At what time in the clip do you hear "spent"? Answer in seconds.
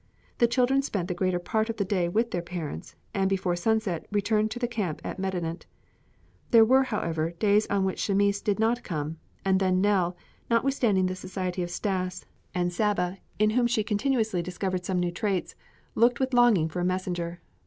0.81-1.09